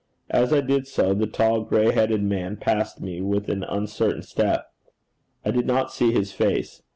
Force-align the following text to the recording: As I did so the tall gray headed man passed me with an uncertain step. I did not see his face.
As 0.31 0.51
I 0.51 0.61
did 0.61 0.87
so 0.87 1.13
the 1.13 1.27
tall 1.27 1.61
gray 1.61 1.91
headed 1.91 2.23
man 2.23 2.57
passed 2.57 3.01
me 3.01 3.21
with 3.21 3.49
an 3.51 3.63
uncertain 3.63 4.23
step. 4.23 4.65
I 5.45 5.51
did 5.51 5.67
not 5.67 5.93
see 5.93 6.11
his 6.11 6.31
face. 6.31 6.81